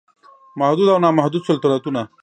محدود 0.59 0.87
او 0.93 0.99
نا 1.03 1.09
محدود 1.19 1.43
سلطنتونه 1.49 2.01